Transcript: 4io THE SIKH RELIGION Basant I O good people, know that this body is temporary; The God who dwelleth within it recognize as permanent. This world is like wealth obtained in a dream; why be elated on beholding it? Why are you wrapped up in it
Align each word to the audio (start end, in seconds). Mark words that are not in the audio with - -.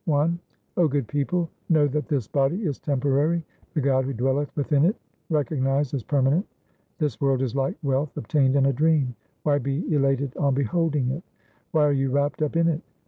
4io 0.01 0.03
THE 0.03 0.07
SIKH 0.07 0.09
RELIGION 0.15 0.35
Basant 0.35 0.61
I 0.77 0.81
O 0.81 0.87
good 0.87 1.07
people, 1.07 1.49
know 1.69 1.87
that 1.89 2.07
this 2.07 2.27
body 2.27 2.65
is 2.65 2.79
temporary; 2.79 3.45
The 3.75 3.81
God 3.81 4.05
who 4.05 4.13
dwelleth 4.13 4.49
within 4.55 4.83
it 4.85 4.95
recognize 5.29 5.93
as 5.93 6.01
permanent. 6.01 6.47
This 6.97 7.21
world 7.21 7.43
is 7.43 7.53
like 7.55 7.77
wealth 7.83 8.17
obtained 8.17 8.55
in 8.55 8.65
a 8.65 8.73
dream; 8.73 9.15
why 9.43 9.59
be 9.59 9.85
elated 9.93 10.35
on 10.37 10.55
beholding 10.55 11.11
it? 11.11 11.21
Why 11.69 11.85
are 11.85 11.91
you 11.93 12.09
wrapped 12.09 12.41
up 12.41 12.55
in 12.55 12.67
it 12.67 12.81